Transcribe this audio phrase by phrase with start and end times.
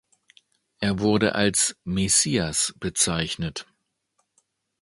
[0.79, 3.67] Er wurde als „Messias“ bezeichnet.